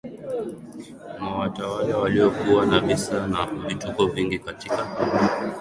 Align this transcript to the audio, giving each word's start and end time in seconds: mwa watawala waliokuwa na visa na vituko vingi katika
mwa 1.19 1.37
watawala 1.37 1.97
waliokuwa 1.97 2.65
na 2.65 2.79
visa 2.79 3.27
na 3.27 3.45
vituko 3.45 4.07
vingi 4.07 4.39
katika 4.39 4.87